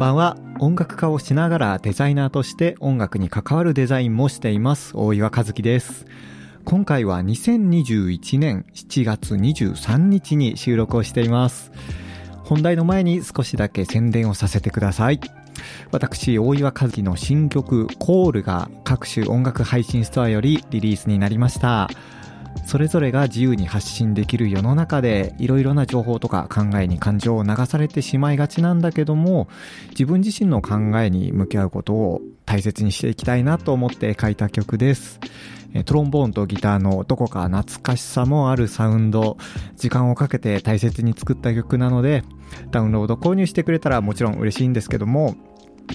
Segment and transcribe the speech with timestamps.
[0.00, 0.38] ばんは。
[0.60, 4.96] 音楽家をしながらデザイナーとして音楽に関わるデザインもしています。
[4.96, 6.06] 大岩和樹です。
[6.64, 11.70] 今回は2021年7月23日に収録をしています。
[12.44, 15.20] 本題の前に少しだけ宣伝をさせてください。
[15.90, 21.90] 私大岩和樹の新曲「コールが各種音楽配信ストアよりリリースになりました。
[22.66, 29.48] それぞれが自由に発信できる世の中でいろいろな情報とか考えに感情を流されてしまいがちなんだけども
[29.90, 35.20] 自分自身の考えに向き合うことを大切にしていきたいなと思って書いた曲です。
[35.84, 39.36] トロンボーンとギターのどこか懐かしさもあるサウンド。
[39.76, 42.24] 時間をかけて大切に作った曲なので
[42.70, 45.36] ダウンロード購入してくれたらもちろん嬉しいんですけども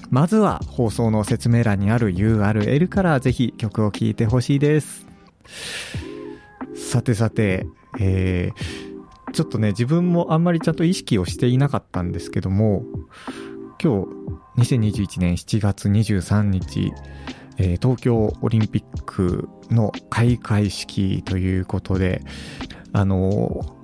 [0.10, 5.05] まずは放送の説明欄にある URL からぜひ曲を聴いてほしいです。
[6.76, 7.68] さてさて、
[7.99, 12.84] えー、ちょっとね、自分もあんまりちゃんと意識をしていなかったんですけども、
[13.82, 14.05] 今
[14.57, 16.93] 日、2021年7月23日、
[17.57, 22.21] えー、東京オリンピックの開会式ということで、
[22.93, 23.77] あの、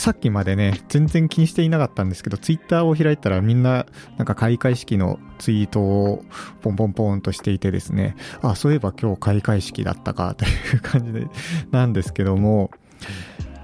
[0.00, 3.84] さっきまでね、全然気にしていなかったんですけど、ツイッターを開いたらみんな、
[4.16, 6.24] なんか開会式のツイートを
[6.62, 11.26] ポンポンポンとしていてですね、あ、そういえば今日開会式だったかという感じで、
[11.70, 12.70] なんですけども、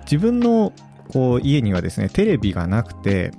[0.03, 0.75] 自分の
[1.09, 3.33] こう家にはですね、テレビがなくて、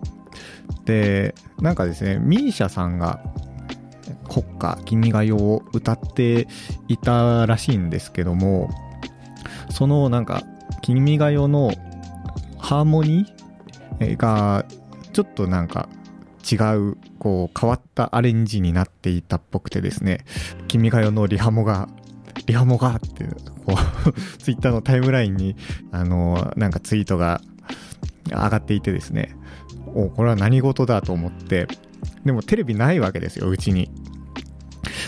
[0.86, 3.22] で、なんかですね、ミーシャさんが
[4.28, 6.48] 国歌、君が代を歌って
[6.88, 8.72] いたらしいんですけども、
[9.70, 10.42] そのなんか、
[10.82, 11.72] 君が代の
[12.68, 14.18] ハーモニー？
[14.18, 14.66] が
[15.14, 15.88] ちょっとなんか
[16.52, 20.26] 違う、こう変わったアレンジになっていたっぽくてですね、
[20.68, 21.88] 君が代のリハモが、
[22.46, 23.24] リハモがって、
[23.66, 23.74] こ
[24.06, 24.12] う
[24.44, 25.56] ツイッターのタイムラインに、
[25.94, 27.40] あの、なんかツイートが
[28.26, 29.38] 上がっていてですね、
[29.96, 31.70] おこれは何事だと思って、
[32.26, 33.90] でもテレビないわけですよ、うちに。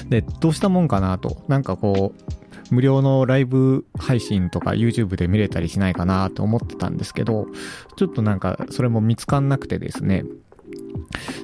[0.07, 1.43] で、どうしたもんかなと。
[1.49, 2.38] なんかこう、
[2.71, 7.47] 無料のライブ配信とか YouTube で見れたりしないかなと思ってたんですけど、
[7.95, 10.23] ちょっとなんかそれも見つかんなくてですね。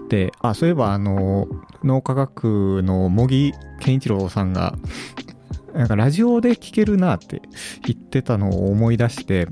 [0.09, 1.47] で、あ、そういえばあの、
[1.83, 4.75] 脳科学の茂木健一郎さんが、
[5.73, 7.41] なんかラジオで聞けるなって
[7.85, 9.47] 言ってたのを思い出して、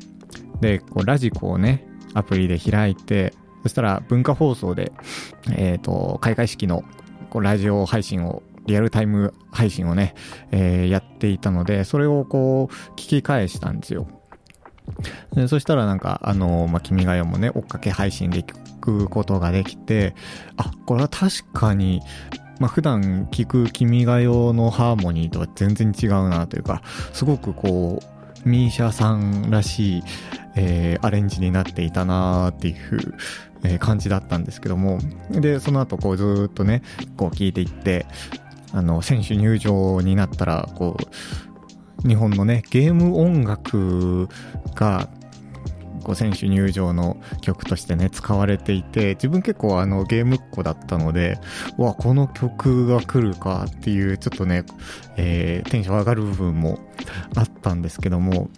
[0.61, 3.33] で、こうラジコをね、アプリで開いて、
[3.63, 4.91] そしたら文化放送で、
[5.51, 6.83] えっ、ー、と、開会式の
[7.29, 10.15] こうラジオ配信をリアルタイム配信をね、
[10.51, 14.07] えー、やっていたので、それをこう、聞き返したんですよ。
[15.33, 20.15] でそしたらなんか、あの、まあ、君が代もね、追っかけ配信で聞くことができて、
[20.57, 22.01] あ、これは確かに、
[22.59, 26.81] まあ、普段聞く君が代のハーモニーとは全然違うなというか、
[27.13, 30.03] すごくこう、ミーシャさんらしい、
[30.55, 32.75] えー、アレンジになっていたなーっていう
[33.63, 34.99] え感じだったんですけども、
[35.29, 36.83] で、その後こうずっとね、
[37.17, 38.05] こう聞いていって、
[38.73, 40.97] あの、選手入場になったら、こ
[42.03, 44.27] う、日本のね、ゲーム音楽
[44.75, 45.09] が、
[46.03, 51.39] こう選手入場の曲としてね、使われていて、自分結構あのゲームっ子だったので、
[51.77, 54.65] わ、この曲が来るかっていう、ちょっとね、
[55.15, 56.79] えー、テンション上がる部分も
[57.35, 58.49] あったんですけども、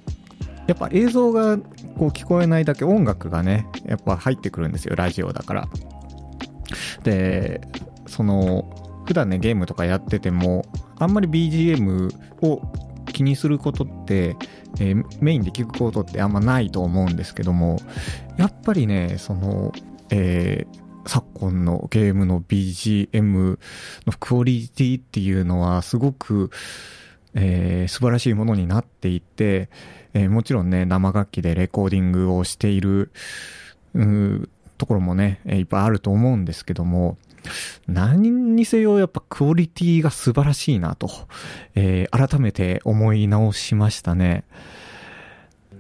[0.66, 5.68] やっぱ映像がこう聞こえないだけ音楽がね、やっぱ入ってくるんですよ、ラジオだから。
[7.04, 7.62] で、
[8.08, 10.66] その、普段ね、ゲームとかやってても、
[10.98, 12.12] あんまり BGM
[12.42, 12.62] を
[13.14, 14.36] 気にすることって、
[14.80, 17.80] えー、メインで聞くことってあんまないと思うんですけども、
[18.38, 19.72] やっぱりね、その、
[20.10, 23.58] えー、昨今のゲームの BGM の
[24.20, 26.50] クオリティっていうのはすごく、
[27.36, 29.70] えー、素晴らしいものになっていて、
[30.14, 33.12] えー、もちろんね、生楽器でレコーディングをしている、
[34.78, 37.18] ところもね、いっぱいあると思うんですけども、
[37.88, 41.09] 何にせよやっぱクオリティが素晴らしいなと、
[41.75, 44.44] えー、改めて思い直しましたね。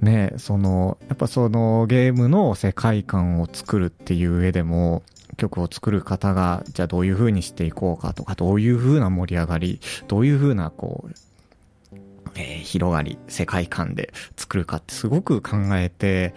[0.01, 5.03] ね、その、やっぱそのゲームの世界観を作るっていう上でも、
[5.37, 11.97] 曲を作る方が、じゃあどういう風にしていこうかとか、どういう風な盛り上がり、どういう風なこう、
[12.35, 16.33] えー、広がり、世界観で作るかってすごく考えて、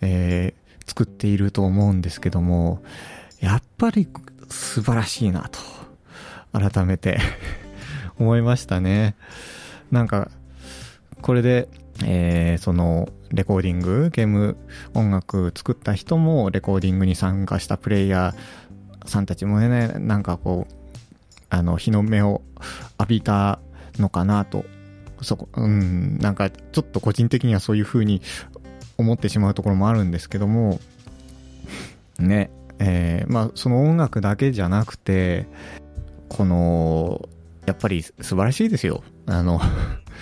[0.00, 2.82] えー、作っていると思うんですけども、
[3.40, 4.06] やっぱり
[4.50, 5.60] 素晴らしいなと、
[6.52, 7.18] 改めて
[8.18, 9.16] 思いましたね。
[9.90, 10.30] なんか、
[11.22, 11.68] これで、
[12.04, 14.56] えー、その、レコーディング、ゲーム
[14.94, 20.74] 音楽作った人も、レコーディングに参加したプレイヤーさんたちもね、なんかこう、
[21.48, 22.42] あの、日の目を
[22.98, 23.60] 浴びた
[23.98, 24.64] のかなと、
[25.22, 28.22] そこ、うん、なんかちょっと個人的にはそういう風に
[28.96, 30.80] 思ってしまうところもあるんですけども、
[32.18, 32.50] ね、
[32.80, 35.46] えー、まあその音楽だけじゃなくて、
[36.28, 37.28] この、
[37.66, 39.04] やっぱり素晴らしいですよ。
[39.26, 39.60] あの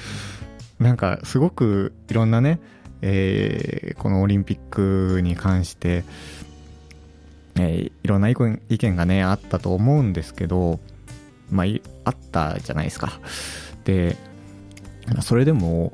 [0.79, 2.61] なんかすごくいろんなね、
[3.01, 6.05] えー、このオリンピックに関して、
[7.57, 10.81] えー、いろんな意見がね、あったと思うんですけど、
[11.51, 11.67] まあ、
[12.05, 13.21] あったじゃないですか。
[13.85, 14.17] で、
[15.23, 15.93] それでも、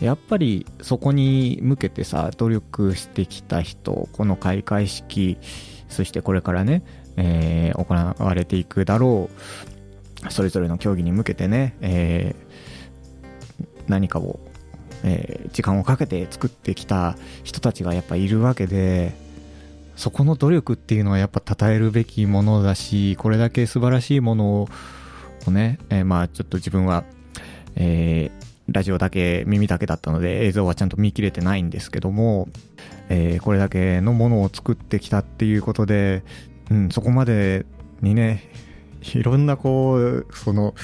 [0.00, 5.38] やっぱりそこに向けてさ、努力してきた人、この開会式、
[5.88, 6.82] そしてこれからね、
[7.16, 7.94] えー、行
[8.24, 9.28] われていくだろ
[10.26, 14.40] う、それぞれの競技に向けてね、えー、何かを、
[15.02, 19.12] えー、時間をかけて作ってきた人たちがやっぱいるわけで、
[19.96, 24.68] そこの努力っていうのはやっぱ称えるべきものだし、これだけ素晴らしいもの
[25.46, 27.04] をね、え、まあちょっと自分は、
[27.76, 28.39] えー、
[28.70, 32.48] ラジオだけ、耳だけだったので映像はちゃんと見切れてないんですけども、
[33.08, 36.22] えー、これだけのものを作ってきたっていうことで、
[36.70, 37.66] うん、そこまで
[38.00, 38.48] にね、
[39.14, 40.74] いろんなこう、その、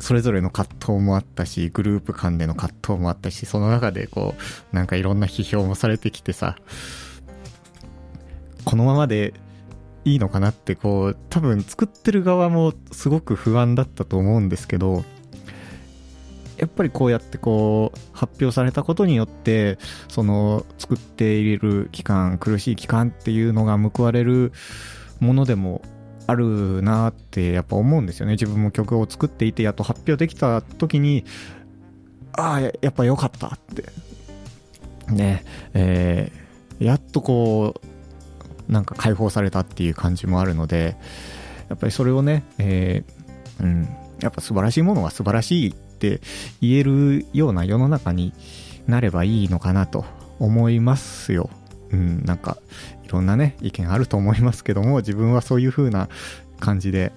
[0.00, 4.34] それぞれの葛藤もあったし、グループ間での葛藤もあったし、その中でこ
[4.72, 6.56] う、なんかいろんな批評もされてきてさ、
[8.64, 9.34] このままで
[10.04, 15.04] いいのかなってこう多分作ってる側もすごく不安だったと思うんですけど
[16.56, 19.78] やっぱりこうやってこう発表されたことによって
[20.08, 24.52] その作っている期間苦しい期間っていうのが報われる
[25.20, 25.82] ものでも
[26.26, 28.32] あるなってやっぱ思うんですよね。
[28.32, 31.24] 自分も曲を作っていてやっと発表できた時に
[32.32, 33.84] ああやっぱ良かったって。
[35.12, 35.44] ね。
[35.74, 37.74] えー、やっとこ
[38.68, 40.96] うなんか解放されたっていう感じもあるので
[41.68, 43.88] やっぱりそれをね、えー、うん、
[44.20, 46.20] やっぱ素晴らしいものは素晴らしいって
[46.60, 48.32] 言えるような世の中に
[48.86, 50.04] なればいいのかなと
[50.38, 51.50] 思いますよ。
[51.90, 52.58] うん、なんか
[53.04, 56.08] いろんなね意見あると思いますけども 自分はそういう風な
[56.58, 57.12] 感じで、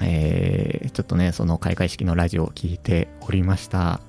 [0.00, 4.00] えー、ちょっとねその開会式のラジオを聞いておりました。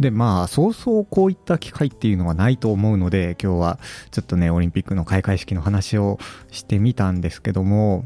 [0.00, 3.78] で、まあ、そうそうこういった機会っていうのはないと思うので、今日は
[4.10, 6.18] ちょっとね、オリンピックの開会式の話を
[6.50, 8.04] してみたんですけども、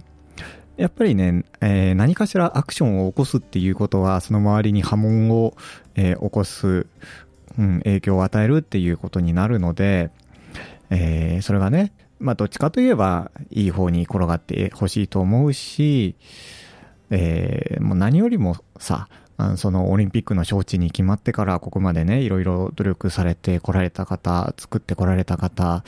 [0.78, 5.54] やっぱりね、えー、何かしらアクションを起こすっていうことは、その周りに波紋を、
[5.96, 6.86] えー、起こす、
[7.58, 10.10] うん、影響を与えるっていうことになるので、
[10.90, 16.14] えー、それがね、まあ、どっちかといえば、いい方に転がってほしいと思うし、
[17.10, 19.08] えー、もう何よりもさ、
[19.56, 25.84] そのオリンピックの招致に決まってからここまでね、いろいろ努力されてこられた方、作ってこられた方、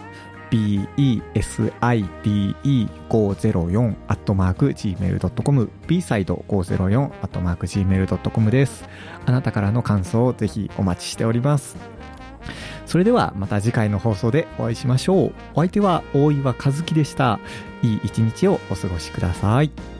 [5.88, 8.86] beside504-gmail.com bside504-gmail.com です。
[9.26, 11.76] あなたからの感想をぜひお待ちしております。
[12.86, 15.34] それではまた次回の放送でお会いしましょう。
[15.54, 17.40] お相手は大岩和樹でした。
[17.84, 19.97] いい一日をお過ごしください。